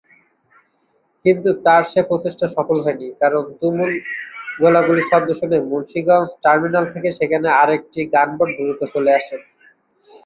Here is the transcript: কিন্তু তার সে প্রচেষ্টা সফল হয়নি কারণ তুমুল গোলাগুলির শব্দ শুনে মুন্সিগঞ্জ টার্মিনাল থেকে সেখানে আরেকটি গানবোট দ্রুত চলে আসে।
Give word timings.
কিন্তু 1.25 1.49
তার 1.65 1.83
সে 1.91 2.01
প্রচেষ্টা 2.09 2.47
সফল 2.55 2.77
হয়নি 2.85 3.07
কারণ 3.21 3.43
তুমুল 3.59 3.91
গোলাগুলির 4.59 5.09
শব্দ 5.11 5.29
শুনে 5.39 5.57
মুন্সিগঞ্জ 5.69 6.27
টার্মিনাল 6.43 6.85
থেকে 6.93 7.09
সেখানে 7.19 7.47
আরেকটি 7.61 7.99
গানবোট 8.13 8.49
দ্রুত 8.57 8.81
চলে 8.93 9.11
আসে। 9.19 9.35